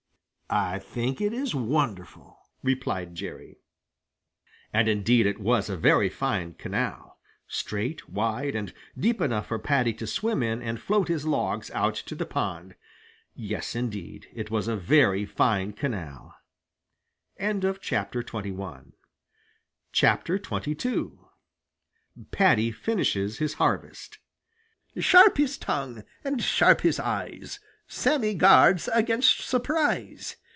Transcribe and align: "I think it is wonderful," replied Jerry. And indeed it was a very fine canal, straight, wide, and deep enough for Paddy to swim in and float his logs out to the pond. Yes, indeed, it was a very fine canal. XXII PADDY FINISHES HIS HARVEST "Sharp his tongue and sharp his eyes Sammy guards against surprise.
"I 0.53 0.79
think 0.79 1.21
it 1.21 1.31
is 1.31 1.55
wonderful," 1.55 2.37
replied 2.61 3.15
Jerry. 3.15 3.61
And 4.73 4.89
indeed 4.89 5.25
it 5.25 5.39
was 5.39 5.69
a 5.69 5.77
very 5.77 6.09
fine 6.09 6.55
canal, 6.55 7.21
straight, 7.47 8.09
wide, 8.09 8.53
and 8.53 8.73
deep 8.99 9.21
enough 9.21 9.47
for 9.47 9.57
Paddy 9.59 9.93
to 9.93 10.05
swim 10.05 10.43
in 10.43 10.61
and 10.61 10.77
float 10.77 11.07
his 11.07 11.25
logs 11.25 11.71
out 11.71 11.95
to 11.95 12.15
the 12.15 12.25
pond. 12.25 12.75
Yes, 13.33 13.77
indeed, 13.77 14.27
it 14.33 14.51
was 14.51 14.67
a 14.67 14.75
very 14.75 15.25
fine 15.25 15.71
canal. 15.71 16.35
XXII 17.39 17.75
PADDY 22.33 22.71
FINISHES 22.73 23.37
HIS 23.37 23.53
HARVEST 23.53 24.17
"Sharp 24.97 25.37
his 25.37 25.57
tongue 25.57 26.03
and 26.25 26.43
sharp 26.43 26.81
his 26.81 26.99
eyes 26.99 27.59
Sammy 27.87 28.33
guards 28.33 28.89
against 28.93 29.39
surprise. 29.39 30.35